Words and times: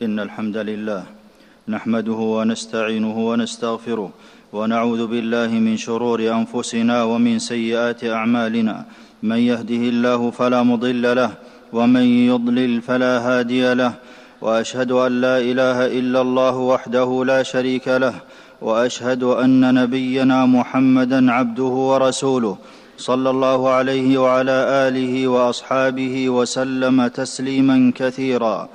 إن 0.00 0.16
الحمد 0.20 0.56
لله 0.56 1.02
نحمده 1.68 2.20
ونستعينه 2.36 3.16
ونستغفره 3.30 4.10
ونعوذ 4.52 5.06
بالله 5.06 5.50
من 5.52 5.76
شرور 5.76 6.20
أنفسنا 6.24 7.04
ومن 7.04 7.38
سيئات 7.38 8.04
أعمالنا. 8.04 8.84
من 9.22 9.36
يهده 9.36 9.82
الله 9.92 10.30
فلا 10.30 10.62
مضل 10.62 11.04
له 11.16 11.30
ومن 11.72 12.06
يضلل 12.32 12.80
فلا 12.80 13.14
هادي 13.18 13.74
له. 13.74 13.92
وأشهد 14.40 14.92
أن 14.92 15.20
لا 15.20 15.36
إله 15.38 15.86
إلا 15.86 16.20
الله 16.20 16.56
وحده 16.56 17.24
لا 17.24 17.42
شريك 17.42 17.88
له. 17.88 18.14
وأشهد 18.60 19.22
أن 19.22 19.74
نبينا 19.74 20.46
محمدا 20.46 21.32
عبده 21.32 21.74
ورسوله 21.90 22.56
صلى 22.96 23.30
الله 23.30 23.60
عليه 23.68 24.18
وعلى 24.18 24.58
آله 24.88 25.28
وأصحابه 25.28 26.30
وسلم 26.30 27.06
تسليما 27.06 27.92
كثيرا. 27.96 28.68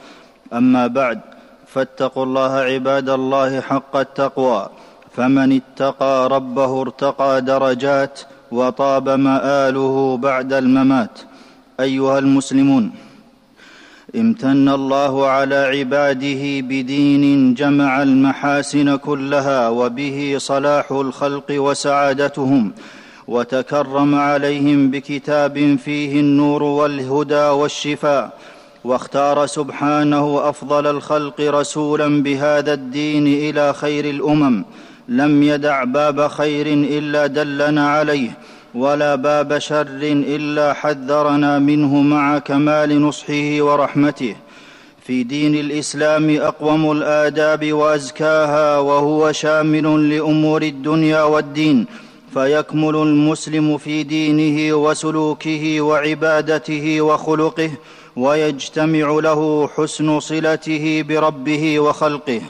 أما 0.53 0.87
بعد 0.87 1.19
فاتقوا 1.67 2.23
الله 2.23 2.53
عباد 2.53 3.09
الله 3.09 3.61
حق 3.61 3.95
التقوى. 3.95 4.69
فمن 5.15 5.61
اتقى 5.61 6.29
ربه 6.31 6.81
ارتقى 6.81 7.41
درجات 7.41 8.19
وطاب 8.51 9.09
مآله 9.09 10.17
بعد 10.17 10.53
الممات. 10.53 11.19
أيها 11.79 12.19
المسلمون 12.19 12.91
امتن 14.15 14.69
الله 14.69 15.27
على 15.27 15.55
عباده 15.55 16.43
بدين 16.61 17.53
جمع 17.53 18.03
المحاسن 18.03 18.95
كلها 18.95 19.69
وبه 19.69 20.35
صلاح 20.37 20.91
الخلق 20.91 21.45
وسعادتهم 21.51 22.71
وتكرم 23.27 24.15
عليهم 24.15 24.91
بكتاب 24.91 25.75
فيه 25.75 26.19
النور 26.19 26.63
والهدى 26.63 27.35
والشفاء 27.35 28.37
واختار 28.85 29.45
سبحانه 29.45 30.49
أفضل 30.49 30.87
الخلق 30.87 31.41
رسولا 31.41 32.23
بهذا 32.23 32.73
الدين 32.73 33.27
إلى 33.27 33.73
خير 33.73 34.05
الأمم. 34.05 34.65
لم 35.09 35.43
يدع 35.43 35.83
باب 35.83 36.27
خير 36.27 36.67
إلا 36.67 37.27
دلنا 37.27 37.89
عليه 37.89 38.37
ولا 38.75 39.15
باب 39.15 39.59
شر 39.59 40.01
إلا 40.01 40.73
حذرنا 40.73 41.59
منه 41.59 41.95
مع 41.95 42.37
كمال 42.39 43.01
نصحه 43.01 43.61
ورحمته. 43.61 44.35
في 45.05 45.23
دين 45.23 45.55
الإسلام 45.55 46.37
أقوم 46.39 46.91
الآداب 46.91 47.73
وأزكاها 47.73 48.77
وهو 48.77 49.31
شامل 49.31 50.09
لأمور 50.09 50.61
الدنيا 50.61 51.23
والدين. 51.23 51.85
فيكمل 52.35 52.95
المسلم 52.95 53.77
في 53.77 54.03
دينه 54.03 54.73
وسلوكه 54.73 55.81
وعبادته 55.81 57.01
وخلقه 57.01 57.71
ويجتمع 58.15 59.19
له 59.27 59.69
حسن 59.75 60.19
صلته 60.19 61.03
بربه 61.09 61.79
وخلقه. 61.79 62.41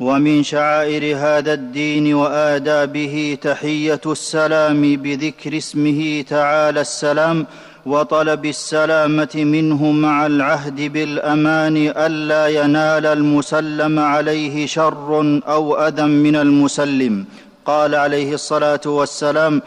ومن 0.00 0.42
شعائر 0.42 1.16
هذا 1.16 1.52
الدين 1.52 2.14
وآدابه 2.14 3.38
تحية 3.42 4.00
السلام 4.06 4.96
بذكر 4.96 5.56
اسمه 5.56 6.24
تعالى 6.28 6.80
السلام 6.80 7.46
وطلب 7.86 8.46
السلامة 8.46 9.34
منه 9.34 9.90
مع 9.92 10.26
العهد 10.26 10.80
بالأمان 10.92 11.76
ألا 11.96 12.46
ينال 12.48 13.06
المسلم 13.06 13.98
عليه 13.98 14.66
شر 14.66 15.40
أو 15.46 15.86
أذى 15.86 16.02
من 16.02 16.36
المسلم. 16.36 17.24
قال 17.66 17.94
عليه 17.94 18.34
الصلاة 18.34 18.80
والسلام 18.86 19.62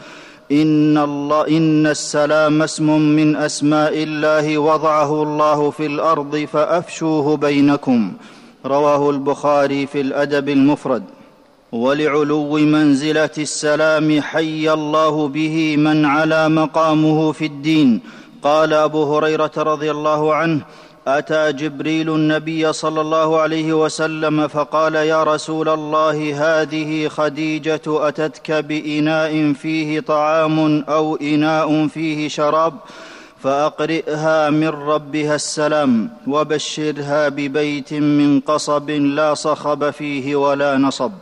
إن 0.52 0.98
الله 0.98 1.48
إن 1.48 1.86
السلام 1.86 2.62
اسم 2.62 3.00
من 3.00 3.36
أسماء 3.36 4.02
الله 4.02 4.58
وضعه 4.58 5.22
الله 5.22 5.70
في 5.70 5.86
الأرض 5.86 6.36
فأفشوه 6.52 7.36
بينكم. 7.36 8.12
رواه 8.66 9.10
البخاري 9.10 9.86
في 9.86 10.00
الأدب 10.00 10.48
المفرد. 10.48 11.02
ولعلو 11.72 12.58
منزلة 12.58 13.36
السلام 13.38 14.20
حي 14.20 14.72
الله 14.72 15.28
به 15.28 15.76
من 15.76 16.04
علا 16.04 16.48
مقامه 16.48 17.32
في 17.32 17.46
الدين. 17.46 18.00
قال 18.42 18.72
أبو 18.72 19.16
هريرة 19.16 19.52
رضي 19.56 19.90
الله 19.90 20.34
عنه 20.34 20.60
أتى 21.06 21.52
جبريل 21.52 22.14
النبي 22.14 22.72
صلى 22.72 23.00
الله 23.00 23.40
عليه 23.40 23.72
وسلم 23.72 24.48
فقال 24.48 24.94
يا 24.94 25.24
رسول 25.24 25.68
الله 25.68 26.16
هذه 26.36 27.08
خديجة 27.08 27.80
أتتك 27.86 28.52
بإناء 28.52 29.52
فيه 29.52 30.00
طعام 30.00 30.84
أو 30.88 31.16
إناء 31.16 31.86
فيه 31.86 32.28
شراب 32.28 32.74
فأقرئها 33.42 34.50
من 34.50 34.68
ربها 34.68 35.34
السلام 35.34 36.10
وبشرها 36.26 37.28
ببيت 37.28 37.92
من 37.92 38.40
قصب 38.40 38.90
لا 38.90 39.34
صخب 39.34 39.90
فيه 39.90 40.36
ولا 40.36 40.76
نصب. 40.76 41.12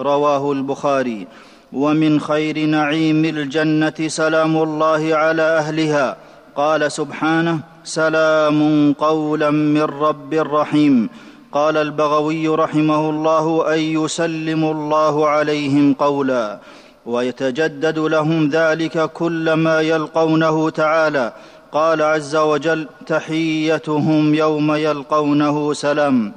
رواه 0.00 0.52
البخاري. 0.52 1.26
ومن 1.72 2.20
خير 2.20 2.58
نعيم 2.66 3.24
الجنة 3.24 4.08
سلام 4.08 4.56
الله 4.56 5.16
على 5.16 5.42
أهلها. 5.42 6.16
قال 6.56 6.92
سبحانه 6.92 7.58
سلام 7.84 8.92
قولا 8.92 9.50
من 9.50 9.82
رب 9.82 10.34
رحيم. 10.34 11.08
قال 11.52 11.76
البغوي 11.76 12.48
رحمه 12.48 13.10
الله 13.10 13.72
أي 13.72 13.92
يسلم 13.92 14.64
الله 14.64 15.28
عليهم 15.28 15.94
قولا. 15.94 16.58
ويتجدد 17.06 17.98
لهم 17.98 18.48
ذلك 18.48 19.12
كلما 19.12 19.80
يلقونه 19.80 20.70
تعالى. 20.70 21.32
قال 21.72 22.02
عز 22.02 22.36
وجل 22.36 22.86
تحيتهم 23.06 24.34
يوم 24.34 24.74
يلقونه 24.74 25.72
سلام. 25.72 26.32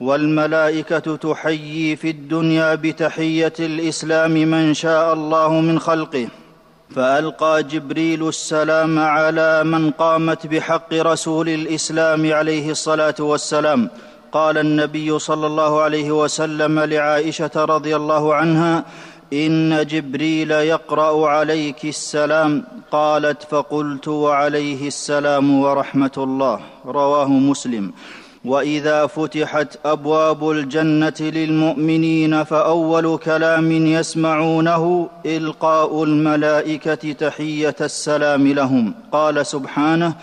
والملائكة 0.00 1.16
تحيي 1.16 1.96
في 1.96 2.10
الدنيا 2.10 2.74
بتحية 2.74 3.52
الإسلام 3.60 4.30
من 4.30 4.74
شاء 4.74 5.12
الله 5.12 5.60
من 5.60 5.78
خلقه. 5.78 6.28
فألقى 6.94 7.62
جبريل 7.62 8.28
السلام 8.28 8.98
على 8.98 9.64
من 9.64 9.90
قامت 9.90 10.46
بحق 10.46 10.94
رسول 10.94 11.48
الإسلام 11.48 12.32
عليه 12.32 12.70
الصلاة 12.70 13.14
والسلام. 13.20 13.90
قال 14.32 14.58
النبي 14.58 15.18
صلى 15.18 15.46
الله 15.46 15.80
عليه 15.80 16.10
وسلم 16.10 16.80
لعائشة 16.80 17.50
رضي 17.56 17.96
الله 17.96 18.34
عنها 18.34 18.84
إن 19.32 19.86
جبريل 19.86 20.50
يقرأ 20.50 21.28
عليك 21.28 21.84
السلام. 21.84 22.64
قالت 22.90 23.42
فقلت 23.42 24.08
وعليه 24.08 24.86
السلام 24.86 25.60
ورحمة 25.60 26.16
الله. 26.16 26.60
رواه 26.86 27.28
مسلم. 27.28 27.92
وإذا 28.44 29.06
فتحت 29.06 29.78
أبواب 29.84 30.50
الجنة 30.50 31.14
للمؤمنين 31.20 32.44
فأول 32.44 33.18
كلام 33.18 33.72
يسمعونه 33.72 35.08
إلقاء 35.26 36.04
الملائكة 36.04 37.12
تحية 37.12 37.76
السلام 37.80 38.48
لهم. 38.48 38.94
قال 39.12 39.46
سبحانه 39.46 40.14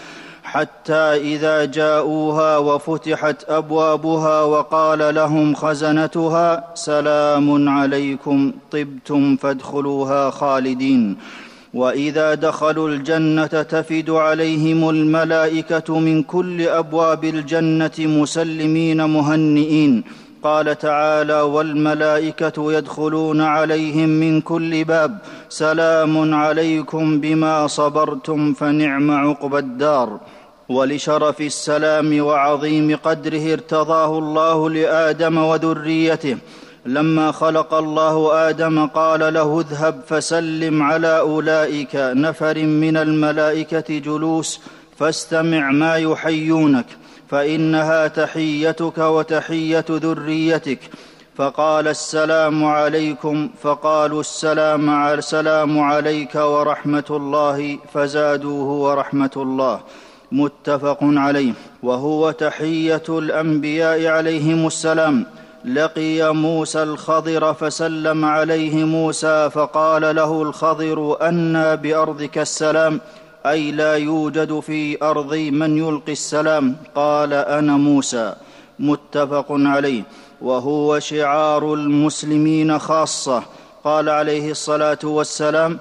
حتى 0.43 0.93
إذا 1.33 1.65
جاءوها 1.65 2.57
وفتحت 2.57 3.43
أبوابها 3.49 4.41
وقال 4.41 5.15
لهم 5.15 5.55
خزنتها 5.55 6.63
سلام 6.73 7.69
عليكم 7.69 8.51
طبتم 8.71 9.35
فادخلوها 9.35 10.29
خالدين. 10.29 11.17
وإذا 11.75 12.33
دخلوا 12.33 12.89
الجنة 12.89 13.45
تفد 13.45 14.09
عليهم 14.09 14.89
الملائكة 14.89 15.99
من 15.99 16.23
كل 16.23 16.67
أبواب 16.67 17.23
الجنة 17.23 17.91
مسلمين 17.99 19.05
مهنئين. 19.05 20.03
قال 20.43 20.77
تعالى 20.77 21.41
والملائكة 21.41 22.73
يدخلون 22.73 23.41
عليهم 23.41 24.09
من 24.09 24.41
كل 24.41 24.83
باب. 24.83 25.17
سلام 25.49 26.33
عليكم 26.33 27.19
بما 27.19 27.67
صبرتم 27.67 28.53
فنعم 28.53 29.11
عقبى 29.11 29.57
الدار. 29.57 30.19
ولشرف 30.69 31.41
السلام 31.41 32.21
وعظيم 32.21 32.95
قدره 32.95 33.53
ارتضاه 33.53 34.19
الله 34.19 34.69
لآدم 34.69 35.37
وذريته. 35.37 36.37
لما 36.85 37.31
خلق 37.31 37.73
الله 37.73 38.49
آدم 38.49 38.85
قال 38.85 39.33
له 39.33 39.59
اذهب 39.59 40.01
فسلم 40.07 40.83
على 40.83 41.19
أولئك 41.19 41.95
نفر 41.95 42.63
من 42.63 42.97
الملائكة 42.97 43.99
جلوس 43.99 44.59
فاستمع 44.97 45.71
ما 45.71 45.95
يحيونك 45.95 46.85
فإنها 47.29 48.07
تحيتك 48.07 48.97
وتحية 48.97 49.85
ذريتك. 49.89 50.79
فقال 51.35 51.87
السلام 51.87 52.65
عليكم 52.65 53.49
فقالوا 53.61 54.19
السلام 54.19 54.89
السلام 54.89 55.79
عليك 55.79 56.35
ورحمة 56.35 57.03
الله 57.09 57.77
فزادوه 57.93 58.67
ورحمة 58.67 59.31
الله. 59.37 59.79
متفق 60.31 60.97
عليه. 61.01 61.53
وهو 61.83 62.31
تحية 62.31 63.03
الأنبياء 63.09 64.05
عليهم 64.05 64.67
السلام. 64.67 65.25
لقي 65.65 66.33
موسى 66.33 66.83
الخضر 66.83 67.53
فسلم 67.53 68.25
عليه 68.25 68.83
موسى 68.83 69.49
فقال 69.49 70.15
له 70.15 70.41
الخضر 70.41 71.17
أنى 71.29 71.75
بأرضك 71.75 72.37
السلام 72.37 73.01
أي 73.45 73.71
لا 73.71 73.95
يوجد 73.95 74.59
في 74.59 75.03
أرضي 75.03 75.51
من 75.51 75.77
يلقي 75.77 76.11
السلام. 76.11 76.75
قال 76.95 77.33
أنا 77.33 77.77
موسى. 77.77 78.33
متفق 78.79 79.45
عليه. 79.49 80.03
وهو 80.41 80.99
شعار 80.99 81.73
المسلمين 81.73 82.79
خاصة. 82.79 83.43
قال 83.83 84.09
عليه 84.09 84.51
الصلاة 84.51 84.99
والسلام 85.03 85.79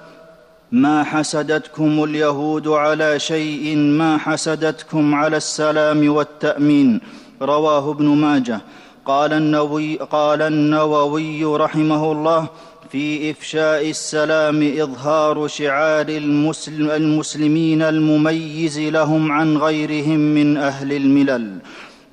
ما 0.73 1.05
حسدتكم 1.05 2.05
اليهود 2.05 2.69
على 2.69 3.19
شيء 3.19 3.77
ما 3.77 4.19
حسدتكم 4.19 5.15
على 5.15 5.37
السلام 5.37 6.09
والتأمين. 6.09 7.01
رواه 7.43 7.91
ابن 7.91 8.07
ماجه. 8.07 8.61
قال 9.07 9.33
النووي, 9.33 9.97
قال 9.97 10.43
النووي 10.43 11.45
رحمه 11.45 12.13
الله 12.13 12.47
في 12.91 13.31
إفشاء 13.31 13.91
السلام 13.91 14.73
إظهار 14.79 15.49
شعار 15.49 16.09
المسلم 16.09 16.91
المسلمين 16.91 17.83
المميز 17.83 18.79
لهم 18.79 19.33
عن 19.33 19.57
غيرهم 19.57 20.19
من 20.19 20.57
أهل 20.57 20.93
الملل 20.93 21.59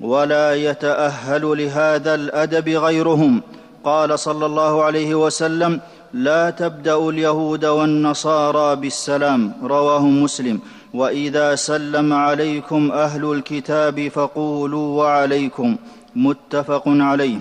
ولا 0.00 0.54
يتأهل 0.54 1.58
لهذا 1.58 2.14
الأدب 2.14 2.68
غيرهم. 2.68 3.42
قال 3.84 4.18
صلى 4.18 4.46
الله 4.46 4.84
عليه 4.84 5.14
وسلم 5.14 5.80
لا 6.14 6.50
تبدأ 6.50 7.08
اليهود 7.08 7.64
والنصارى 7.64 8.76
بالسلام 8.76 9.52
رواه 9.62 10.02
مسلم 10.02 10.60
وإذا 10.94 11.54
سلم 11.54 12.12
عليكم 12.12 12.92
أهل 12.92 13.32
الكتاب 13.32 14.08
فقولوا 14.08 15.02
وعليكم 15.02 15.76
متفق 16.16 16.82
عليه. 16.86 17.36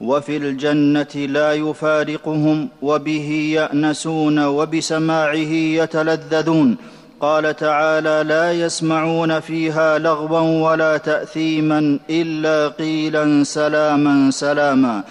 وفي 0.00 0.36
الجنة 0.36 1.26
لا 1.26 1.52
يفارقهم 1.52 2.68
وبه 2.82 3.50
يأنسون 3.54 4.44
وبسماعه 4.44 5.52
يتلذذون. 5.82 6.76
قال 7.20 7.56
تعالى 7.56 8.24
لا 8.28 8.52
يسمعون 8.52 9.40
فيها 9.40 9.98
لغوا 9.98 10.70
ولا 10.70 10.96
تأثيما 10.96 11.98
إلا 12.10 12.68
قيلا 12.68 13.44
سلاما 13.44 14.30
سلاما. 14.30 15.04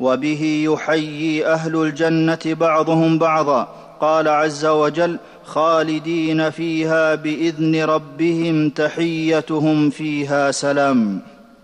وبه 0.00 0.68
يحيي 0.68 1.46
أهل 1.46 1.76
الجنة 1.76 2.38
بعضهم 2.44 3.18
بعضا. 3.18 3.68
قال 4.00 4.28
عز 4.28 4.66
وجل 4.66 5.18
خالدين 5.44 6.50
فيها 6.50 7.14
بإذن 7.14 7.84
ربهم 7.84 8.70
تحيتهم 8.70 9.90
فيها 9.90 10.50
سلام. 10.50 11.20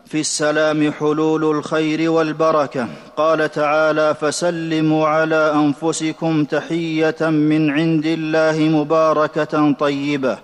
في 0.09 0.21
السلام 0.21 0.93
حلول 0.93 1.45
الخير 1.57 2.11
والبركة. 2.11 2.87
قال 3.17 3.51
تعالى 3.51 4.15
فسلموا 4.21 5.07
على 5.09 5.53
أنفسكم 5.55 6.45
تحية 6.45 7.17
من 7.21 7.71
عند 7.71 8.07
الله 8.07 8.59
مباركة 8.59 9.73
طيبة. 9.73 10.39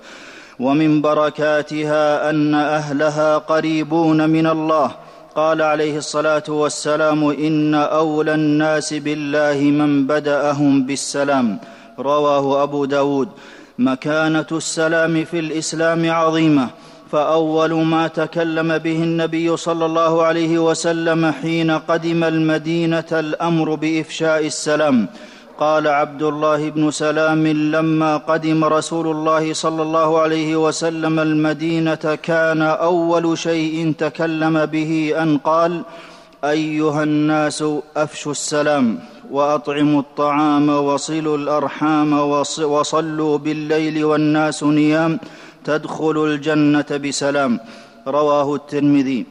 ومن 0.58 1.02
بركاتها 1.02 2.30
أن 2.30 2.54
أهلها 2.54 3.38
قريبون 3.38 4.30
من 4.30 4.46
الله. 4.46 4.90
قال 5.34 5.62
عليه 5.62 5.98
الصلاة 5.98 6.44
والسلام 6.48 7.28
إن 7.28 7.74
أولى 7.74 8.34
الناس 8.34 8.94
بالله 8.94 9.58
من 9.60 10.06
بدأهم 10.06 10.86
بالسلام. 10.86 11.58
رواه 11.98 12.62
أبو 12.62 12.84
داود. 12.84 13.28
مكانة 13.78 14.46
السلام 14.52 15.24
في 15.24 15.38
الإسلام 15.38 16.10
عظيمة. 16.10 16.68
فأول 17.14 17.72
ما 17.74 18.08
تكلم 18.08 18.78
به 18.78 18.98
النبي 19.02 19.56
صلى 19.56 19.86
الله 19.86 20.22
عليه 20.22 20.58
وسلم 20.58 21.30
حين 21.30 21.70
قدم 21.70 22.24
المدينة 22.24 23.10
الأمر 23.12 23.74
بإفشاء 23.74 24.46
السلام. 24.46 25.06
قال 25.58 25.88
عبد 25.88 26.22
الله 26.22 26.70
بن 26.70 26.90
سلام 26.90 27.46
لما 27.46 28.16
قدم 28.16 28.64
رسول 28.64 29.06
الله 29.06 29.52
صلى 29.52 29.82
الله 29.82 30.20
عليه 30.20 30.56
وسلم 30.56 31.20
المدينة 31.20 32.18
كان 32.22 32.62
أول 32.62 33.38
شيء 33.38 33.94
تكلم 33.98 34.66
به 34.66 35.14
أن 35.22 35.38
قال 35.38 35.82
أيها 36.44 37.02
الناس 37.02 37.64
أفشوا 37.96 38.32
السلام 38.32 38.98
وأطعموا 39.30 40.00
الطعام 40.00 40.68
وصلوا 40.68 41.36
الأرحام 41.36 42.12
وصلوا 42.58 43.38
بالليل 43.38 44.04
والناس 44.04 44.64
نيام. 44.64 45.20
تدخل 45.64 46.24
الجنة 46.24 46.90
بسلام 47.04 47.60
رواه 48.06 48.54
الترمذي. 48.54 49.26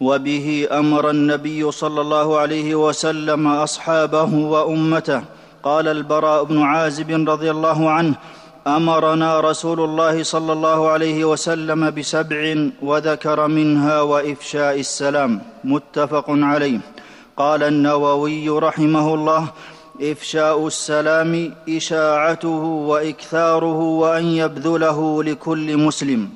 وبه 0.00 0.68
أمر 0.72 1.10
النبي 1.10 1.70
صلى 1.70 2.00
الله 2.00 2.38
عليه 2.38 2.74
وسلم 2.74 3.46
أصحابه 3.46 4.34
وأمته. 4.34 5.22
قال 5.62 5.88
البراء 5.88 6.44
بن 6.44 6.62
عازب 6.62 7.28
رضي 7.28 7.50
الله 7.50 7.90
عنه 7.90 8.14
أمرنا 8.66 9.40
رسول 9.40 9.80
الله 9.80 10.22
صلى 10.22 10.52
الله 10.52 10.88
عليه 10.88 11.24
وسلم 11.24 11.90
بسبع 11.90 12.42
وذكر 12.82 13.48
منها 13.48 14.00
وإفشاء 14.00 14.80
السلام. 14.80 15.40
متفق 15.64 16.24
عليه. 16.28 16.80
قال 17.36 17.62
النووي 17.62 18.48
رحمه 18.48 19.14
الله 19.14 19.42
إفشاء 20.02 20.66
السلام 20.66 21.54
إشاعته 21.68 22.62
وإكثاره 22.90 23.80
وأن 23.80 24.24
يبذله 24.24 25.22
لكل 25.24 25.76
مسلم. 25.76 26.30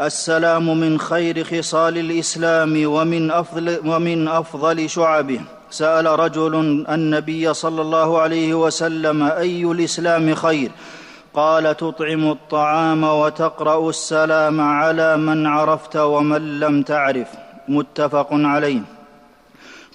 السلام 0.00 0.80
من 0.80 0.98
خير 0.98 1.44
خصال 1.44 1.98
الإسلام 1.98 2.86
ومن 2.86 3.30
أفضل, 3.30 3.80
ومن 3.86 4.28
أفضل 4.28 4.90
شعبه. 4.90 5.40
سأل 5.70 6.06
رجل 6.06 6.84
النبي 6.88 7.54
صلى 7.54 7.82
الله 7.82 8.20
عليه 8.20 8.54
وسلم 8.54 9.22
أي 9.22 9.64
الإسلام 9.64 10.34
خير؟ 10.34 10.70
قال 11.34 11.76
تطعم 11.76 12.30
الطعام 12.30 13.04
وتقرأ 13.04 13.90
السلام 13.90 14.60
على 14.60 15.16
من 15.16 15.46
عرفت 15.46 15.96
ومن 15.96 16.60
لم 16.60 16.82
تعرف. 16.82 17.28
متفق 17.68 18.28
عليه. 18.30 18.80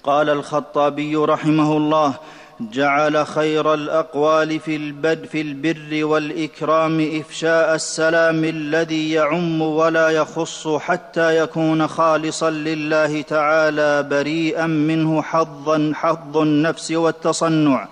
قال 0.04 0.30
الخطابي 0.30 1.16
رحمه 1.16 1.76
الله 1.76 2.14
جعل 2.60 3.26
خير 3.26 3.74
الأقوال 3.74 4.60
في 4.60 4.76
البد 4.76 5.24
في 5.24 5.40
البر 5.40 6.04
والإكرام 6.04 7.20
إفشاء 7.20 7.74
السلام 7.74 8.44
الذي 8.44 9.10
يعم 9.10 9.62
ولا 9.62 10.08
يخص 10.08 10.68
حتى 10.68 11.38
يكون 11.38 11.86
خالصا 11.88 12.50
لله 12.50 13.22
تعالى 13.22 14.02
بريئا 14.02 14.66
منه 14.66 15.22
حظا 15.22 15.92
حظ 15.94 16.36
النفس 16.36 16.92
والتصنع. 16.92 17.88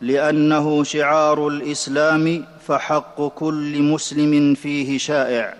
لأنه 0.00 0.84
شعار 0.84 1.48
الإسلام 1.48 2.44
فحق 2.66 3.28
كل 3.28 3.82
مسلم 3.82 4.54
فيه 4.54 4.98
شائع. 4.98 5.54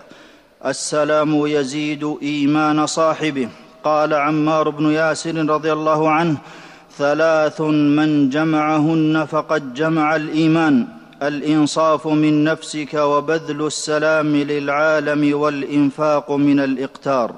السلام 0.65 1.47
يزيد 1.47 2.17
إيمان 2.21 2.85
صاحبه. 2.85 3.49
قال 3.83 4.13
عمار 4.13 4.69
بن 4.69 4.91
ياسر 4.91 5.35
رضي 5.49 5.73
الله 5.73 6.09
عنه 6.09 6.37
ثلاث 6.97 7.61
من 7.61 8.29
جمعهن 8.29 9.25
فقد 9.25 9.73
جمع 9.73 10.15
الإيمان 10.15 10.87
الإنصاف 11.23 12.07
من 12.07 12.43
نفسك 12.43 12.93
وبذل 12.93 13.65
السلام 13.65 14.35
للعالم 14.35 15.39
والإنفاق 15.39 16.31
من 16.31 16.59
الإقتار. 16.59 17.31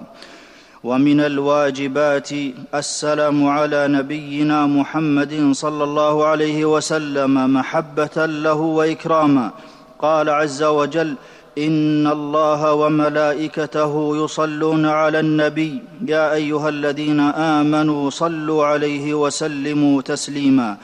ومن 0.83 1.19
الواجبات 1.19 2.29
السلام 2.75 3.47
على 3.47 3.88
نبينا 3.88 4.65
محمد 4.65 5.50
صلى 5.51 5.83
الله 5.83 6.25
عليه 6.25 6.65
وسلم 6.65 7.53
محبة 7.53 8.25
له 8.25 8.53
وإكراما. 8.53 9.51
قال 10.00 10.29
عز 10.29 10.63
وجل 10.63 11.15
إن 11.57 12.07
الله 12.07 12.74
وملائكته 12.74 14.24
يصلون 14.24 14.85
على 14.85 15.19
النبي. 15.19 15.83
يا 16.07 16.33
أيها 16.33 16.69
الذين 16.69 17.19
آمنوا 17.19 18.09
صلوا 18.09 18.65
عليه 18.65 19.13
وسلموا 19.13 20.01
تسليما. 20.01 20.77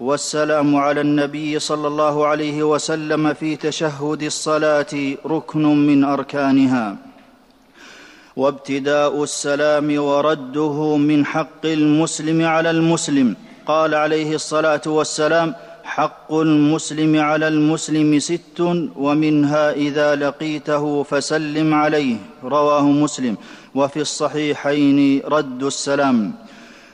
والسلام 0.00 0.76
على 0.76 1.00
النبي 1.00 1.58
صلى 1.58 1.88
الله 1.88 2.26
عليه 2.26 2.62
وسلم 2.62 3.34
في 3.34 3.56
تشهد 3.56 4.22
الصلاة 4.22 5.16
ركن 5.26 5.62
من 5.86 6.04
أركانها. 6.04 6.96
وابتداء 8.36 9.22
السلام 9.22 9.98
ورده 9.98 10.96
من 10.96 11.26
حق 11.26 11.64
المسلم 11.64 12.44
على 12.46 12.70
المسلم. 12.70 13.36
قال 13.66 13.94
عليه 13.94 14.34
الصلاة 14.34 14.80
والسلام 14.86 15.54
حق 15.98 16.32
المسلم 16.32 17.20
على 17.20 17.48
المسلم 17.48 18.18
ست 18.18 18.60
ومنها 18.96 19.72
إذا 19.72 20.14
لقيته 20.14 21.02
فسلم 21.02 21.74
عليه 21.74 22.16
رواه 22.44 22.82
مسلم. 22.82 23.36
وفي 23.74 24.00
الصحيحين 24.00 25.20
رد 25.26 25.62
السلام. 25.62 26.32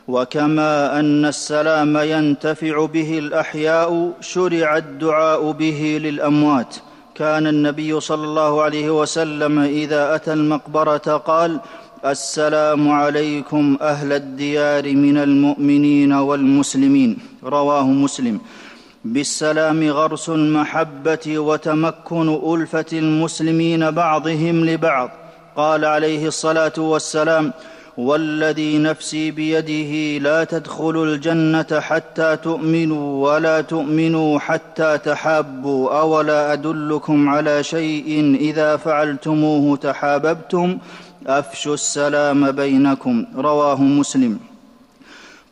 وكما 0.08 1.00
أن 1.00 1.24
السلام 1.24 1.96
ينتفع 1.96 2.86
به 2.86 3.18
الأحياء 3.18 4.12
شرع 4.20 4.76
الدعاء 4.76 5.50
به 5.52 5.80
للأموات. 6.02 6.76
كان 7.14 7.46
النبي 7.46 8.00
صلى 8.00 8.24
الله 8.24 8.62
عليه 8.62 9.00
وسلم 9.00 9.58
إذا 9.58 10.14
أتى 10.14 10.32
المقبرة 10.32 11.16
قال 11.16 11.60
السلام 12.04 12.88
عليكم 12.88 13.78
أهل 13.80 14.12
الديار 14.12 14.92
من 14.92 15.16
المؤمنين 15.16 16.12
والمسلمين. 16.12 17.18
رواه 17.44 17.86
مسلم. 17.86 18.40
بالسلام 19.04 19.90
غرس 19.90 20.28
المحبه 20.28 21.38
وتمكن 21.38 22.28
ألفة 22.54 22.84
المسلمين 22.92 23.90
بعضهم 23.90 24.64
لبعض. 24.64 25.10
قال 25.56 25.84
عليه 25.84 26.26
الصلاة 26.26 26.72
والسلام 26.78 27.52
والذي 27.98 28.78
نفسي 28.78 29.30
بيده 29.30 30.18
لا 30.18 30.44
تدخلوا 30.44 31.06
الجنة 31.06 31.80
حتى 31.80 32.36
تؤمنوا 32.36 33.30
ولا 33.30 33.60
تؤمنوا 33.60 34.38
حتى 34.38 34.98
تحابوا 34.98 36.00
أولا 36.00 36.52
أدلكم 36.52 37.28
على 37.28 37.62
شيء 37.62 38.36
إذا 38.40 38.76
فعلتموه 38.76 39.76
تحاببتم؟ 39.76 40.78
أفشوا 41.26 41.74
السلام 41.74 42.52
بينكم. 42.52 43.26
رواه 43.36 43.82
مسلم. 43.82 44.53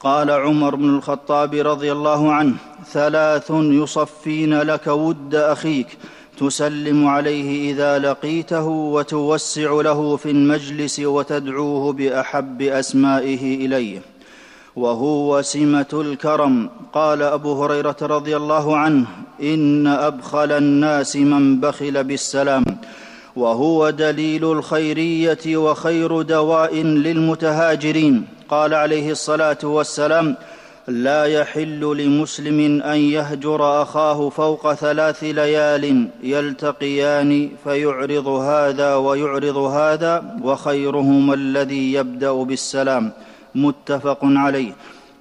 قال 0.03 0.31
عمر 0.31 0.75
بن 0.75 0.97
الخطاب 0.97 1.55
رضي 1.55 1.93
الله 1.93 2.33
عنه 2.33 2.55
ثلاث 2.93 3.51
يصفين 3.51 4.63
لك 4.63 4.87
ود 4.87 5.35
أخيك 5.35 5.87
تسلم 6.39 7.07
عليه 7.07 7.73
إذا 7.73 7.99
لقيته 7.99 8.67
وتوسع 8.67 9.71
له 9.71 10.17
في 10.17 10.31
المجلس 10.31 11.01
وتدعوه 11.01 11.93
بأحب 11.93 12.63
أسمائه 12.63 13.67
إليه. 13.67 14.03
وهو 14.77 15.43
سمة 15.43 15.87
الكرم. 15.93 16.71
قال 16.93 17.23
أبو 17.23 17.65
هريرة 17.65 17.97
رضي 18.03 18.37
الله 18.37 18.77
عنه 18.77 19.07
إن 19.43 19.87
أبخل 19.87 20.53
الناس 20.53 21.17
من 21.17 21.61
بخل 21.61 22.05
بالسلام 22.05 22.65
وهو 23.37 23.91
دليل 23.91 24.45
الخيرية 24.45 25.57
وخير 25.57 26.23
دواء 26.23 26.75
للمتهاجرين. 26.75 28.42
قال 28.53 28.75
عليه 28.75 29.11
الصلاة 29.11 29.59
والسلام 29.65 30.37
لا 30.89 31.25
يحل 31.25 31.81
لمسلم 31.81 32.83
أن 32.83 32.97
يهجر 32.97 33.83
أخاه 33.83 34.29
فوق 34.29 34.75
ثلاث 34.75 35.25
ليال 35.25 36.09
يلتقيان 36.23 37.51
فيعرض 37.65 38.29
هذا 38.29 38.95
ويعرض 38.95 39.57
هذا 39.57 40.39
وخيرهما 40.43 41.35
الذي 41.35 41.93
يبدأ 41.93 42.33
بالسلام. 42.33 43.13
متفق 43.55 44.19
عليه. 44.23 44.73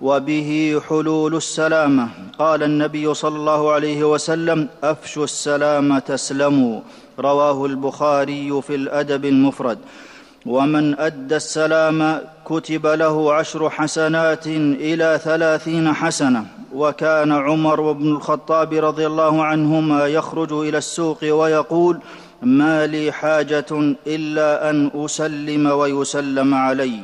وبه 0.02 0.82
حلول 0.90 1.36
السلامه 1.36 2.10
قال 2.40 2.64
النبي 2.64 3.14
صلى 3.14 3.36
الله 3.36 3.72
عليه 3.72 4.04
وسلم 4.04 4.70
أفشوا 4.84 5.24
السلام 5.24 6.00
تسلموا. 6.00 6.80
رواه 7.20 7.66
البخاري 7.66 8.62
في 8.62 8.76
الأدب 8.76 9.26
المفرد. 9.26 9.78
ومن 10.45 11.00
أدى 11.00 11.36
السلام 11.36 12.21
كتب 12.45 12.88
له 12.88 13.33
عشر 13.33 13.69
حسنات 13.69 14.48
إلى 14.48 15.19
ثلاثين 15.24 15.93
حسنة 15.93 16.45
وكان 16.74 17.31
عمر 17.31 17.91
بن 17.91 18.07
الخطاب 18.12 18.74
رضي 18.74 19.07
الله 19.07 19.43
عنهما 19.43 20.07
يخرج 20.07 20.53
إلى 20.53 20.77
السوق 20.77 21.24
ويقول 21.24 22.00
ما 22.41 22.88
لي 22.88 23.12
حاجة 23.12 23.95
إلا 24.07 24.69
أن 24.69 24.91
أسلم 24.95 25.65
ويسلم 25.65 26.53
علي. 26.53 27.00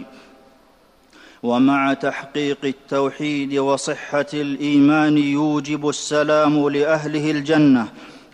ومع 1.43 1.93
تحقيق 1.93 2.57
التوحيد 2.63 3.57
وصحة 3.57 4.25
الإيمان 4.33 5.17
يوجب 5.17 5.89
السلام 5.89 6.69
لأهله 6.69 7.31
الجنة 7.31 7.87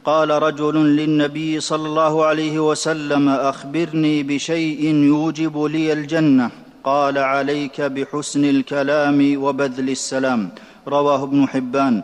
قال 0.06 0.30
رجل 0.30 0.76
للنبي 0.76 1.60
صلى 1.60 1.88
الله 1.88 2.26
عليه 2.26 2.60
وسلم 2.60 3.30
أخبرني 3.30 4.24
بشيء 4.24 4.86
يوجب 4.86 5.66
لي 5.66 5.94
الجنة. 5.94 6.50
قال 6.84 7.18
عليك 7.18 7.82
بحسن 7.82 8.46
الكلام 8.46 9.44
وبذل 9.44 9.90
السلام. 9.90 10.50
رواه 10.88 11.24
ابن 11.24 11.48
حبان. 11.48 12.04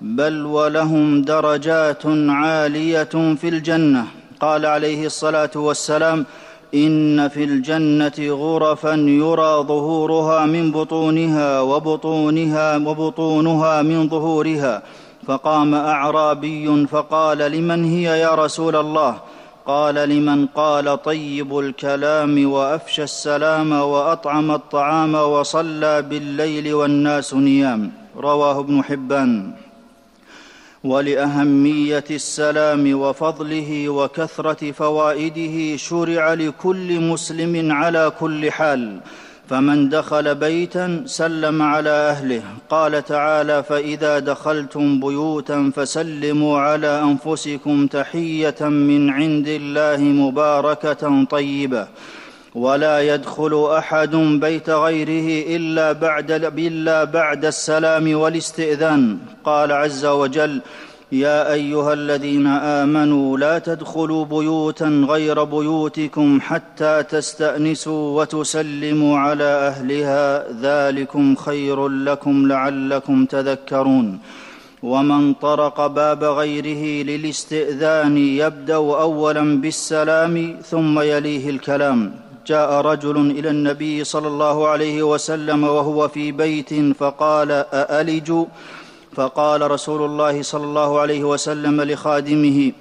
بل 0.00 0.46
ولهم 0.46 1.22
درجات 1.22 2.02
عالية 2.28 3.34
في 3.40 3.48
الجنة. 3.48 4.04
قال 4.40 4.66
عليه 4.66 5.06
الصلاة 5.06 5.50
والسلام 5.54 6.26
إن 6.74 7.28
في 7.28 7.44
الجنة 7.44 8.18
غرفا 8.18 8.94
يرى 8.94 9.64
ظهورها 9.68 10.46
من 10.46 10.72
بطونها 10.72 11.60
وبطونها 11.60 12.76
وبطونها 12.76 13.82
من 13.82 14.08
ظهورها. 14.08 14.82
فقام 15.26 15.74
أعرابي 15.74 16.86
فقال 16.86 17.38
لمن 17.38 17.84
هي 17.84 18.20
يا 18.20 18.34
رسول 18.34 18.76
الله؟ 18.76 19.16
قال 19.66 19.94
لمن 19.94 20.46
قال 20.46 21.02
طيب 21.02 21.58
الكلام 21.58 22.50
وأفشى 22.50 23.02
السلام 23.02 23.72
وأطعم 23.72 24.50
الطعام 24.50 25.14
وصلى 25.14 26.02
بالليل 26.02 26.74
والناس 26.74 27.34
نيام. 27.34 27.92
رواه 28.16 28.60
ابن 28.60 28.84
حبان. 28.84 29.52
ولأهمية 30.84 32.04
السلام 32.10 33.00
وفضله 33.00 33.88
وكثرة 33.88 34.72
فوائده 34.72 35.76
شرع 35.76 36.34
لكل 36.34 37.00
مسلم 37.00 37.72
على 37.72 38.12
كل 38.20 38.50
حال. 38.50 39.00
فمن 39.50 39.88
دخل 39.88 40.34
بيتا 40.34 41.02
سلم 41.06 41.62
على 41.62 41.90
أهله. 41.90 42.42
قال 42.70 43.04
تعالى 43.04 43.62
فإذا 43.62 44.18
دخلتم 44.18 45.00
بيوتا 45.00 45.72
فسلموا 45.76 46.58
على 46.58 47.02
أنفسكم 47.02 47.86
تحية 47.86 48.60
من 48.60 49.10
عند 49.10 49.48
الله 49.48 49.96
مباركة 49.96 51.24
طيبة. 51.24 51.86
ولا 52.54 53.00
يدخل 53.14 53.68
أحد 53.78 54.16
بيت 54.16 54.70
غيره 54.70 55.56
إلا 55.56 55.92
بعد, 55.92 56.30
إلا 56.30 57.04
بعد 57.04 57.44
السلام 57.44 58.16
والاستئذان. 58.16 59.18
قال 59.44 59.72
عز 59.72 60.06
وجل 60.06 60.60
يا 61.12 61.52
أيها 61.52 61.92
الذين 61.92 62.46
آمنوا 62.46 63.38
لا 63.38 63.58
تدخلوا 63.58 64.24
بيوتا 64.24 65.06
غير 65.08 65.44
بيوتكم 65.44 66.40
حتى 66.40 67.02
تستأنسوا 67.02 68.20
وتسلموا 68.20 69.18
على 69.18 69.44
أهلها. 69.44 70.44
ذلكم 70.62 71.34
خير 71.34 71.88
لكم 71.88 72.48
لعلكم 72.48 73.24
تذكرون. 73.24 74.18
ومن 74.82 75.34
طرق 75.34 75.86
باب 75.86 76.24
غيره 76.24 77.04
للاستئذان 77.06 78.18
يبدأ 78.18 78.76
أولا 78.76 79.60
بالسلام 79.60 80.56
ثم 80.70 81.00
يليه 81.00 81.50
الكلام. 81.50 82.14
جاء 82.46 82.80
رجل 82.80 83.30
إلى 83.30 83.50
النبي 83.50 84.04
صلى 84.04 84.28
الله 84.28 84.68
عليه 84.68 85.02
وسلم 85.02 85.64
وهو 85.64 86.08
في 86.08 86.32
بيت 86.32 86.96
فقال 86.98 87.50
أألج؟ 87.52 88.32
فقال 89.16 89.70
رسول 89.70 90.02
الله 90.02 90.42
صلى 90.42 90.64
الله 90.64 91.00
عليه 91.00 91.24
وسلم 91.24 91.82
لخادمه 91.82 92.72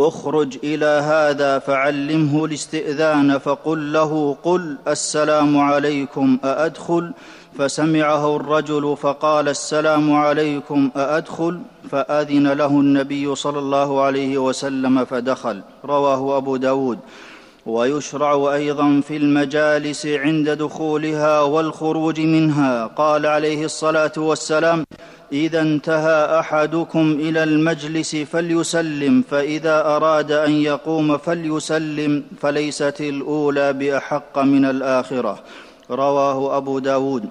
أخرج 0.00 0.58
إلى 0.64 0.86
هذا 0.86 1.58
فعلمه 1.58 2.44
الاستئذان 2.44 3.38
فقل 3.38 3.92
له 3.92 4.36
قل 4.42 4.76
السلام 4.88 5.58
عليكم 5.58 6.38
أأدخل؟ 6.44 7.12
فسمعه 7.58 8.36
الرجل 8.36 8.96
فقال 9.00 9.48
السلام 9.48 10.12
عليكم 10.12 10.90
أأدخل؟ 10.96 11.60
فأذن 11.90 12.52
له 12.52 12.66
النبي 12.66 13.34
صلى 13.34 13.58
الله 13.58 14.00
عليه 14.02 14.38
وسلم 14.38 15.04
فدخل 15.04 15.62
رواه 15.84 16.36
أبو 16.36 16.56
داود. 16.56 16.98
ويشرع 17.66 18.54
أيضا 18.54 19.00
في 19.00 19.16
المجالس 19.16 20.06
عند 20.06 20.50
دخولها 20.50 21.40
والخروج 21.40 22.20
منها. 22.20 22.86
قال 22.86 23.26
عليه 23.26 23.64
الصلاة 23.64 24.12
والسلام 24.16 24.84
إذا 25.32 25.60
انتهى 25.60 26.40
أحدكم 26.40 27.16
إلى 27.20 27.42
المجلس 27.42 28.16
فليسلم 28.16 29.24
فإذا 29.30 29.80
أراد 29.80 30.32
أن 30.32 30.52
يقوم 30.52 31.18
فليسلم 31.18 32.24
فليست 32.40 33.00
الأولى 33.00 33.72
بأحق 33.72 34.38
من 34.38 34.64
الآخرة. 34.64 35.38
رواه 35.90 36.56
أبو 36.56 36.78
داود. 36.78 37.28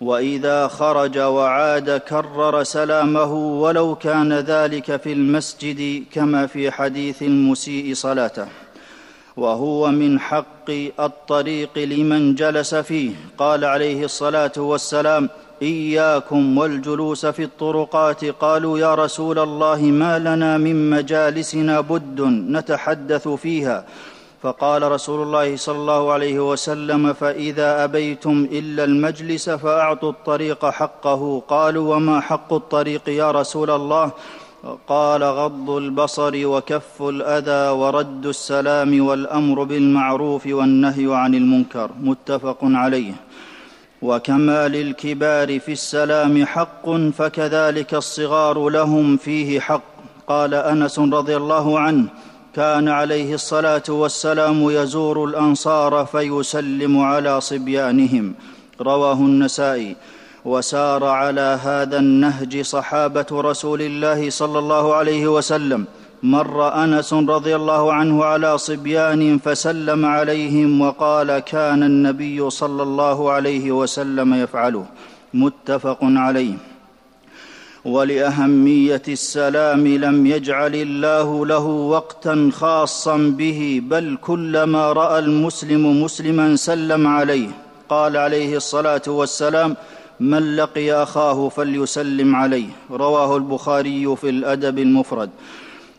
وإذا 0.00 0.68
خرج 0.68 1.18
وعاد 1.18 1.90
كرر 1.90 2.62
سلامه 2.62 3.32
ولو 3.34 3.94
كان 3.94 4.32
ذلك 4.32 4.96
في 4.96 5.12
المسجد 5.12 6.04
كما 6.12 6.46
في 6.46 6.70
حديث 6.70 7.22
المسيء 7.22 7.94
صلاته. 7.94 8.46
وهو 9.38 9.90
من 9.90 10.20
حق 10.20 10.70
الطريق 11.00 11.78
لمن 11.78 12.34
جلس 12.34 12.74
فيه. 12.74 13.10
قال 13.38 13.64
عليه 13.64 14.04
الصلاة 14.04 14.52
والسلام 14.56 15.28
إياكم 15.62 16.58
والجلوس 16.58 17.26
في 17.26 17.42
الطرقات. 17.42 18.24
قالوا 18.24 18.78
يا 18.78 18.94
رسول 18.94 19.38
الله 19.38 19.80
ما 19.82 20.18
لنا 20.18 20.58
من 20.58 20.90
مجالسنا 20.90 21.80
بد 21.80 22.20
نتحدث 22.56 23.28
فيها. 23.28 23.84
فقال 24.42 24.92
رسول 24.92 25.22
الله 25.22 25.56
صلى 25.56 25.76
الله 25.76 26.12
عليه 26.12 26.50
وسلم 26.50 27.12
فإذا 27.12 27.84
أبيتم 27.84 28.48
إلا 28.52 28.84
المجلس 28.84 29.50
فأعطوا 29.50 30.10
الطريق 30.10 30.66
حقه. 30.66 31.42
قالوا 31.48 31.94
وما 31.94 32.20
حق 32.20 32.52
الطريق 32.52 33.08
يا 33.08 33.30
رسول 33.30 33.70
الله؟ 33.70 34.10
قال 34.88 35.22
غض 35.24 35.70
البصر 35.70 36.46
وكف 36.46 37.02
الأذى 37.02 37.70
ورد 37.70 38.26
السلام 38.26 39.06
والأمر 39.06 39.64
بالمعروف 39.64 40.46
والنهي 40.46 41.06
عن 41.14 41.34
المنكر 41.34 41.90
متفق 42.00 42.58
عليه. 42.62 43.12
وكما 44.02 44.68
للكبار 44.68 45.60
في 45.60 45.72
السلام 45.72 46.46
حق 46.46 46.90
فكذلك 46.90 47.94
الصغار 47.94 48.68
لهم 48.68 49.16
فيه 49.16 49.60
حق. 49.60 49.82
قال 50.26 50.54
أنس 50.54 50.98
رضي 50.98 51.36
الله 51.36 51.78
عنه 51.78 52.06
كان 52.54 52.88
عليه 52.88 53.34
الصلاة 53.34 53.82
والسلام 53.88 54.70
يزور 54.70 55.24
الأنصار 55.24 56.06
فيسلم 56.06 56.98
على 56.98 57.40
صبيانهم. 57.40 58.34
رواه 58.80 59.14
النسائي. 59.14 59.96
وسار 60.52 61.04
على 61.04 61.48
هذا 61.62 61.98
النهج 61.98 62.52
صحابة 62.60 63.26
رسول 63.32 63.80
الله 63.82 64.30
صلى 64.30 64.58
الله 64.58 64.94
عليه 64.94 65.24
وسلم. 65.36 65.84
مر 66.22 66.84
أنس 66.84 67.10
رضي 67.14 67.56
الله 67.56 67.92
عنه 67.92 68.24
على 68.24 68.58
صبيان 68.58 69.38
فسلم 69.38 70.06
عليهم 70.06 70.80
وقال 70.80 71.38
كان 71.38 71.82
النبي 71.82 72.50
صلى 72.50 72.82
الله 72.82 73.18
عليه 73.32 73.72
وسلم 73.72 74.34
يفعله. 74.34 74.84
متفق 75.34 75.98
عليه. 76.02 76.54
ولأهمية 77.84 79.06
السلام 79.08 79.86
لم 79.86 80.26
يجعل 80.26 80.74
الله 80.74 81.46
له 81.46 81.66
وقتا 81.94 82.50
خاصا 82.52 83.16
به 83.16 83.60
بل 83.84 84.18
كلما 84.22 84.92
رأى 84.92 85.18
المسلم 85.18 86.02
مسلما 86.02 86.56
سلم 86.56 87.06
عليه. 87.06 87.48
قال 87.88 88.16
عليه 88.16 88.56
الصلاة 88.56 89.06
والسلام 89.06 89.76
من 90.20 90.56
لقي 90.56 90.92
أخاه 90.92 91.48
فليسلم 91.48 92.36
عليه. 92.36 92.68
رواه 92.90 93.36
البخاري 93.36 94.16
في 94.16 94.28
الأدب 94.28 94.78
المفرد. 94.78 95.30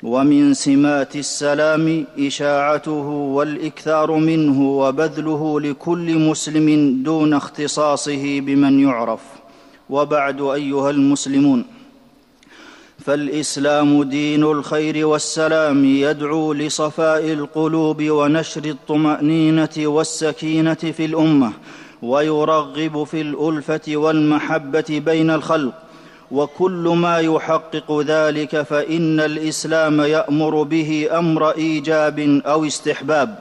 ومن 0.03 0.53
سمات 0.53 1.15
السلام 1.15 2.05
إشاعته 2.19 3.07
والإكثار 3.07 4.11
منه 4.11 4.61
وبذله 4.61 5.61
لكل 5.61 6.19
مسلم 6.19 6.99
دون 7.03 7.33
اختصاصه 7.33 8.39
بمن 8.39 8.79
يعرف. 8.79 9.19
وبعد 9.89 10.41
أيها 10.41 10.89
المسلمون 10.89 11.65
فالإسلام 13.05 14.03
دين 14.03 14.43
الخير 14.43 15.07
والسلام 15.07 15.85
يدعو 15.85 16.53
لصفاء 16.53 17.33
القلوب 17.33 18.03
ونشر 18.03 18.65
الطمأنينة 18.65 19.69
والسكينة 19.77 20.73
في 20.73 21.05
الأمة. 21.05 21.51
ويرغب 22.01 23.03
في 23.03 23.21
الألفة 23.21 23.81
والمحبة 23.87 25.01
بين 25.05 25.29
الخلق 25.29 25.73
وكل 26.31 26.93
ما 26.95 27.17
يحقق 27.19 28.01
ذلك 28.01 28.61
فإن 28.61 29.19
الإسلام 29.19 30.01
يأمر 30.01 30.63
به 30.63 31.07
أمر 31.11 31.49
إيجاب 31.51 32.41
أو 32.45 32.65
استحباب. 32.65 33.35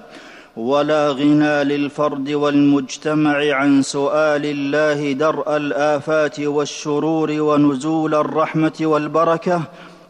ولا 0.57 1.11
غنى 1.11 1.65
للفرد 1.65 2.31
والمجتمع 2.31 3.55
عن 3.55 3.83
سؤال 3.83 4.43
الله 4.45 5.13
درء 5.13 5.57
الآفات 5.57 6.41
والشرور 6.41 7.31
ونزول 7.31 8.15
الرحمة 8.15 8.73
والبركة 8.81 9.63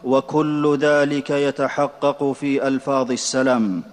وكل 0.03 0.77
ذلك 0.81 1.29
يتحقق 1.29 2.31
في 2.31 2.67
ألفاظ 2.67 3.11
السلام. 3.11 3.83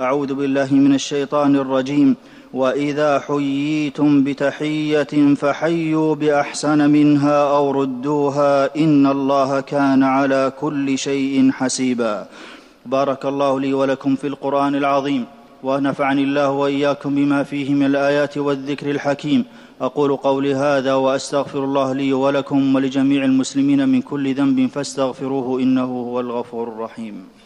أعوذ 0.00 0.34
بالله 0.34 0.74
من 0.74 0.94
الشيطان 0.94 1.56
الرجيم. 1.56 2.16
وإذا 2.52 3.18
حييتم 3.18 4.24
بتحية 4.24 5.34
فحيوا 5.34 6.14
بأحسن 6.14 6.90
منها 6.90 7.56
أو 7.56 7.70
ردوها 7.70 8.76
إن 8.76 9.06
الله 9.06 9.60
كان 9.60 10.02
على 10.02 10.52
كل 10.60 10.98
شيء 10.98 11.50
حسيبا. 11.50 12.26
بارك 12.86 13.26
الله 13.26 13.60
لي 13.60 13.74
ولكم 13.74 14.16
في 14.16 14.26
القرآن 14.26 14.74
العظيم 14.74 15.24
ونفعني 15.62 16.22
الله 16.22 16.50
وإياكم 16.50 17.14
بما 17.14 17.42
فيه 17.42 17.74
من 17.74 17.86
الآيات 17.86 18.38
والذكر 18.38 18.90
الحكيم. 18.90 19.44
أقول 19.80 20.16
قولي 20.16 20.54
هذا 20.54 20.94
وأستغفر 20.94 21.64
الله 21.64 21.92
لي 21.92 22.12
ولكم 22.12 22.74
ولجميع 22.74 23.24
المسلمين 23.24 23.88
من 23.88 24.02
كل 24.02 24.34
ذنب 24.34 24.66
فاستغفروه 24.66 25.60
إنه 25.60 25.84
هو 25.84 26.20
الغفور 26.20 26.68
الرحيم. 26.68 27.41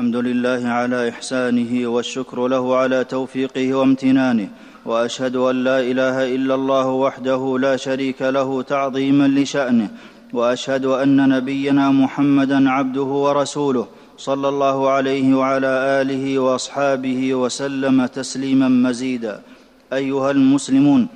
الحمد 0.00 0.16
لله 0.16 0.68
على 0.68 1.08
إحسانه 1.08 1.88
والشكر 1.88 2.48
له 2.48 2.76
على 2.76 3.04
توفيقه 3.04 3.74
وامتنانه 3.74 4.48
وأشهد 4.84 5.36
أن 5.36 5.64
لا 5.64 5.78
إله 5.80 6.34
إلا 6.36 6.54
الله 6.54 6.86
وحده 6.86 7.58
لا 7.60 7.76
شريك 7.76 8.22
له 8.22 8.62
تعظيما 8.62 9.28
لشأنه 9.28 9.88
وأشهد 10.32 10.84
أن 10.84 11.28
نبينا 11.28 11.90
محمدا 11.90 12.70
عبده 12.70 13.10
ورسوله 13.26 13.86
صلى 14.18 14.48
الله 14.48 14.90
عليه 14.90 15.34
وعلى 15.34 15.72
آله 16.00 16.38
وأصحابه 16.38 17.34
وسلم 17.34 18.06
تسليما 18.06 18.68
مزيدا. 18.68 19.40
أيها 19.92 20.30
المسلمون 20.30 21.08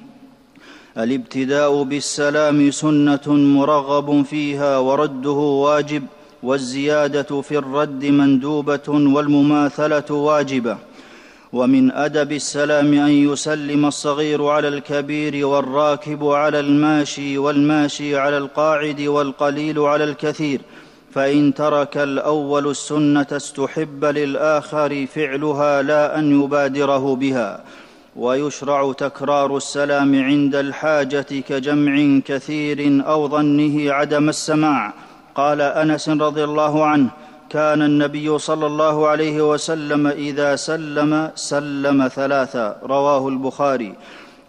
الابتداء 0.98 1.82
بالسلام 1.82 2.70
سنة 2.70 3.26
مرغب 3.26 4.22
فيها 4.22 4.78
ورده 4.78 5.40
واجب 5.66 6.02
والزيادة 6.44 7.40
في 7.40 7.58
الرد 7.58 8.04
مندوبة 8.04 8.88
والمماثلة 8.88 10.10
واجبة. 10.10 10.76
ومن 11.52 11.90
أدب 11.90 12.32
السلام 12.32 12.94
أن 12.94 13.10
يسلم 13.10 13.86
الصغير 13.86 14.46
على 14.46 14.68
الكبير 14.68 15.46
والراكب 15.46 16.24
على 16.24 16.60
الماشي 16.60 17.38
والماشي 17.38 18.16
على 18.16 18.38
القاعد 18.38 19.00
والقليل 19.00 19.78
على 19.78 20.04
الكثير. 20.04 20.60
فإن 21.14 21.54
ترك 21.54 21.96
الأول 21.96 22.70
السنة 22.70 23.26
استحب 23.32 24.04
للآخر 24.04 25.06
فعلها 25.06 25.82
لا 25.82 26.18
أن 26.18 26.42
يبادره 26.42 27.14
بها. 27.16 27.64
ويشرع 28.16 28.92
تكرار 28.92 29.56
السلام 29.56 30.24
عند 30.24 30.54
الحاجة 30.54 31.26
كجمع 31.48 32.20
كثير 32.24 33.04
أو 33.06 33.28
ظنه 33.28 33.92
عدم 33.92 34.28
السماع. 34.28 34.94
قال 35.34 35.60
أنس 35.60 36.08
رضي 36.08 36.44
الله 36.44 36.84
عنه 36.84 37.08
كان 37.50 37.82
النبي 37.82 38.38
صلى 38.38 38.66
الله 38.66 39.08
عليه 39.08 39.50
وسلم 39.50 40.06
إذا 40.06 40.56
سلم 40.56 41.30
سلم 41.34 42.08
ثلاثا 42.08 42.76
رواه 42.82 43.28
البخاري. 43.28 43.94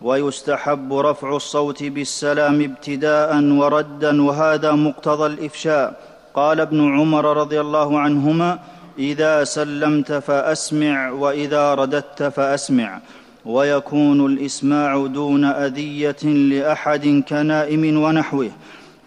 ويستحب 0.01 0.93
رفع 0.93 1.35
الصوت 1.35 1.83
بالسلام 1.83 2.61
ابتداء 2.61 3.43
وردا 3.43 4.21
وهذا 4.21 4.71
مقتضى 4.71 5.25
الإفشاء. 5.25 5.93
قال 6.33 6.59
ابن 6.61 6.99
عمر 6.99 7.37
رضي 7.37 7.61
الله 7.61 7.99
عنهما 7.99 8.59
إذا 8.99 9.43
سلمت 9.43 10.11
فأسمع 10.11 11.09
وإذا 11.11 11.73
رددت 11.73 12.23
فأسمع. 12.23 12.99
ويكون 13.45 14.25
الإسماع 14.25 15.05
دون 15.07 15.45
أذية 15.45 16.23
لأحد 16.23 17.23
كنائم 17.29 18.03
ونحوه. 18.03 18.51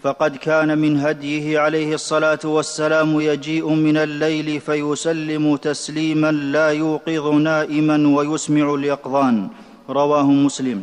فقد 0.02 0.36
كان 0.36 0.78
من 0.78 1.00
هديه 1.00 1.58
عليه 1.58 1.94
الصلاة 1.94 2.38
والسلام 2.44 3.20
يجيء 3.20 3.68
من 3.68 3.96
الليل 3.96 4.60
فيسلم 4.60 5.56
تسليما 5.56 6.32
لا 6.32 6.68
يوقظ 6.68 7.28
نائما 7.28 8.08
ويسمع 8.16 8.74
اليقظان. 8.74 9.48
رواه 9.90 10.22
مسلم. 10.22 10.82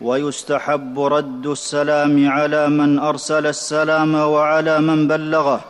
ويستحب 0.00 1.00
رد 1.00 1.46
السلام 1.46 2.28
على 2.28 2.68
من 2.68 2.98
أرسل 2.98 3.46
السلام 3.46 4.14
وعلى 4.14 4.80
من 4.80 5.08
بلغه. 5.08 5.60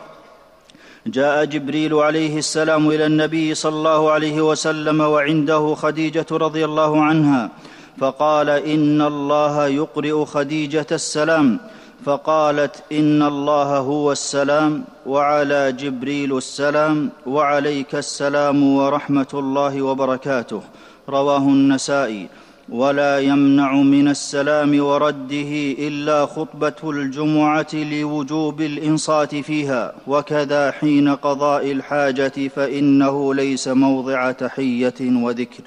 جاء 1.07 1.45
جبريل 1.45 1.93
عليه 1.93 2.37
السلام 2.37 2.89
إلى 2.89 3.05
النبي 3.05 3.55
صلى 3.55 3.75
الله 3.75 4.11
عليه 4.11 4.41
وسلم 4.41 5.01
وعنده 5.01 5.75
خديجة 5.75 6.25
رضي 6.31 6.65
الله 6.65 7.03
عنها 7.03 7.49
فقال 7.97 8.49
إن 8.49 9.01
الله 9.01 9.67
يقرئ 9.67 10.25
خديجة 10.25 10.87
السلام. 10.91 11.59
فقالت 12.05 12.83
إن 12.91 13.21
الله 13.21 13.77
هو 13.77 14.11
السلام 14.11 14.83
وعلى 15.05 15.71
جبريل 15.71 16.37
السلام 16.37 17.09
وعليك 17.25 17.95
السلام 17.95 18.75
ورحمة 18.75 19.27
الله 19.33 19.81
وبركاته. 19.81 20.61
رواه 21.09 21.37
النسائي. 21.37 22.27
ولا 22.69 23.19
يمنع 23.19 23.73
من 23.73 24.07
السلام 24.07 24.83
ورده 24.83 25.53
إلا 25.87 26.25
خطبة 26.25 26.91
الجمعة 26.91 27.67
لوجوب 27.73 28.61
الإنصات 28.61 29.35
فيها 29.35 29.93
وكذا 30.07 30.71
حين 30.71 31.15
قضاء 31.15 31.71
الحاجة 31.71 32.47
فإنه 32.55 33.33
ليس 33.33 33.67
موضع 33.67 34.31
تحية 34.31 34.99
وذكر. 35.01 35.63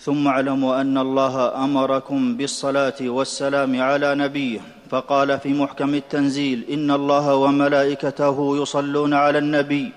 ثم 0.00 0.28
اعلموا 0.28 0.80
أن 0.80 0.98
الله 0.98 1.64
أمركم 1.64 2.36
بالصلاة 2.36 3.00
والسلام 3.00 3.80
على 3.80 4.14
نبيه. 4.14 4.79
فقال 4.90 5.38
في 5.38 5.54
محكم 5.54 5.94
التنزيل 5.94 6.64
إن 6.70 6.90
الله 6.90 7.34
وملائكته 7.34 8.62
يصلون 8.62 9.14
على 9.14 9.38
النبي. 9.38 9.92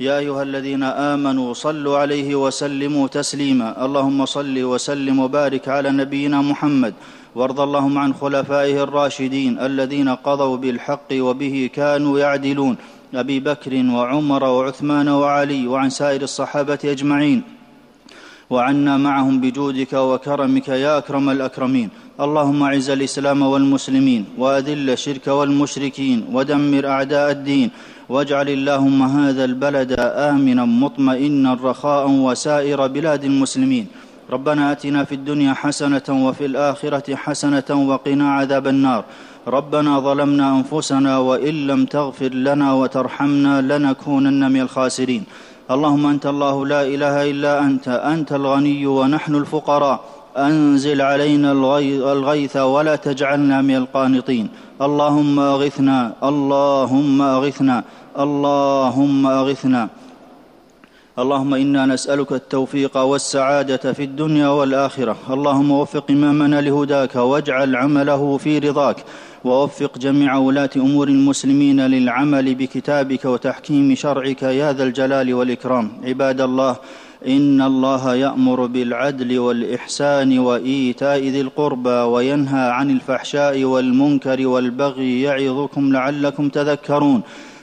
يا 0.00 0.18
أيها 0.18 0.42
الذين 0.42 0.82
آمنوا 0.82 1.54
صلوا 1.54 1.98
عليه 1.98 2.34
وسلموا 2.34 3.08
تسليما. 3.08 3.84
اللهم 3.84 4.26
صل 4.26 4.64
وسلم 4.64 5.18
وبارك 5.18 5.68
على 5.68 5.90
نبينا 5.90 6.42
محمد. 6.42 6.94
وارض 7.34 7.60
اللهم 7.60 7.98
عن 7.98 8.14
خلفائه 8.14 8.82
الراشدين 8.82 9.58
الذين 9.58 10.08
قضوا 10.08 10.56
بالحق 10.56 11.10
وبه 11.12 11.70
كانوا 11.74 12.18
يعدلون. 12.18 12.76
أبي 13.14 13.40
بكر 13.40 13.72
وعمر 13.90 14.44
وعثمان 14.44 15.08
وعلي 15.08 15.66
وعن 15.66 15.90
سائر 15.90 16.22
الصحابة 16.22 16.78
أجمعين. 16.84 17.42
وعنا 18.50 18.96
معهم 18.96 19.40
بجودك 19.40 19.92
وكرمك 19.92 20.68
يا 20.68 20.98
أكرم 20.98 21.30
الأكرمين. 21.30 21.90
اللهم 22.16 22.62
اعز 22.62 22.90
الإسلام 22.90 23.42
والمسلمين 23.42 24.24
وأذل 24.38 24.90
الشرك 24.90 25.26
والمشركين 25.28 26.24
ودمر 26.32 26.86
أعداء 26.86 27.30
الدين 27.30 27.70
واجعل 28.08 28.48
اللهم 28.48 29.02
هذا 29.02 29.44
البلد 29.44 29.92
آمنا 30.00 30.64
مطمئنا 30.64 31.54
رخاء 31.64 32.08
وسائر 32.08 32.86
بلاد 32.86 33.24
المسلمين. 33.24 33.86
ربنا 34.32 34.72
آتنا 34.72 35.04
في 35.04 35.14
الدنيا 35.14 35.52
حسنة 35.52 36.08
وفي 36.08 36.44
الآخرة 36.46 37.14
حسنة 37.14 37.68
وقنا 37.90 38.32
عذاب 38.32 38.66
النار. 38.66 39.04
ربنا 39.48 40.00
ظلمنا 40.00 40.56
أنفسنا 40.56 41.18
وإن 41.18 41.66
لم 41.66 41.84
تغفر 41.84 42.32
لنا 42.32 42.72
وترحمنا 42.72 43.60
لنكونن 43.60 44.52
من 44.52 44.60
الخاسرين. 44.60 45.22
اللهم 45.70 46.06
أنت 46.06 46.26
الله 46.26 46.66
لا 46.66 46.82
إله 46.82 47.30
إلا 47.30 47.52
أنت 47.60 47.88
أنت 47.88 48.32
الغني 48.32 48.86
ونحن 48.86 49.34
الفقراء. 49.34 50.15
أنزل 50.36 51.00
علينا 51.00 51.52
الغيث 52.12 52.56
ولا 52.56 52.96
تجعلنا 52.96 53.62
من 53.62 53.76
القانطين. 53.76 54.48
اللهم 54.82 55.40
أغثنا 55.40 56.12
اللهم 56.22 57.22
أغثنا 57.22 57.84
اللهم 58.18 59.26
أغثنا. 59.26 59.88
اللهم 61.18 61.54
إنا 61.54 61.86
نسألك 61.86 62.32
التوفيق 62.32 62.96
والسعادة 62.96 63.92
في 63.92 64.02
الدنيا 64.04 64.48
والآخرة. 64.48 65.16
اللهم 65.30 65.70
وفق 65.70 66.04
إمامنا 66.10 66.60
لهداك 66.60 67.16
واجعل 67.16 67.76
عمله 67.76 68.36
في 68.36 68.58
رضاك. 68.58 69.04
ووفق 69.44 69.98
جميع 69.98 70.36
ولاة 70.36 70.70
أمور 70.76 71.08
المسلمين 71.08 71.80
للعمل 71.86 72.54
بكتابك 72.54 73.24
وتحكيم 73.24 73.94
شرعك 73.94 74.42
يا 74.42 74.72
ذا 74.72 74.84
الجلال 74.84 75.34
والإكرام. 75.34 75.90
عباد 76.04 76.40
الله 76.40 76.76
إن 77.26 77.62
الله 77.62 78.14
يأمر 78.14 78.66
بالعدل 78.66 79.38
والإحسان 79.38 80.38
وإيتاء 80.38 81.18
ذي 81.18 81.40
القربى 81.40 81.90
وينهى 81.90 82.70
عن 82.70 82.90
الفحشاء 82.90 83.64
والمنكر 83.64 84.46
والبغي 84.46 85.22
يعظكم 85.22 85.92
لعلكم 85.92 86.48
تذكرون. 86.48 87.20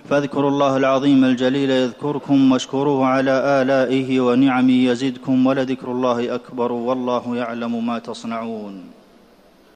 فاذكروا 0.10 0.50
الله 0.50 0.78
العظيم 0.78 1.24
الجليل 1.26 1.70
يذكركم 1.70 2.52
واشكروه 2.52 3.06
على 3.06 3.62
آلائه 3.62 4.20
ونعمه 4.20 4.74
يزدكم 4.74 5.46
ولذكر 5.48 5.92
الله 5.92 6.36
أكبر 6.36 6.72
والله 6.72 7.36
يعلم 7.36 7.86
ما 7.86 8.00
تصنعون. 8.00 9.03